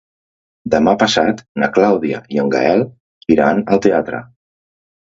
Demà 0.75 0.93
passat 1.03 1.43
na 1.65 1.69
Clàudia 1.77 2.23
i 2.37 2.43
en 2.45 2.51
Gaël 2.57 2.85
iran 3.37 3.65
al 3.77 3.87
teatre. 3.89 4.29